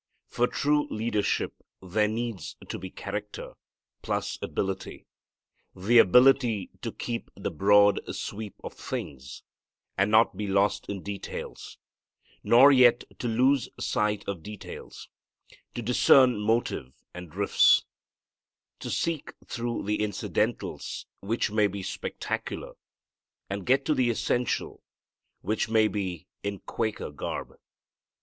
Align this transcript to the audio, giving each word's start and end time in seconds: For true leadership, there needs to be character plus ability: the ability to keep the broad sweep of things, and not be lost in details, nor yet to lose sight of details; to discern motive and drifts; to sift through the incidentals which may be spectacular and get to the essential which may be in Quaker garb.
For 0.25 0.47
true 0.47 0.87
leadership, 0.89 1.61
there 1.79 2.07
needs 2.07 2.55
to 2.69 2.79
be 2.79 2.89
character 2.89 3.53
plus 4.01 4.39
ability: 4.41 5.05
the 5.75 5.99
ability 5.99 6.71
to 6.81 6.91
keep 6.91 7.29
the 7.35 7.51
broad 7.51 7.99
sweep 8.11 8.55
of 8.63 8.73
things, 8.73 9.43
and 9.99 10.09
not 10.09 10.35
be 10.35 10.47
lost 10.47 10.87
in 10.89 11.03
details, 11.03 11.77
nor 12.43 12.71
yet 12.71 13.03
to 13.19 13.27
lose 13.27 13.69
sight 13.79 14.27
of 14.27 14.41
details; 14.41 15.07
to 15.75 15.83
discern 15.83 16.35
motive 16.39 16.93
and 17.13 17.29
drifts; 17.29 17.85
to 18.79 18.89
sift 18.89 19.33
through 19.45 19.83
the 19.83 20.01
incidentals 20.01 21.05
which 21.19 21.51
may 21.51 21.67
be 21.67 21.83
spectacular 21.83 22.73
and 23.51 23.67
get 23.67 23.85
to 23.85 23.93
the 23.93 24.09
essential 24.09 24.81
which 25.41 25.69
may 25.69 25.87
be 25.87 26.25
in 26.41 26.57
Quaker 26.57 27.11
garb. 27.11 27.53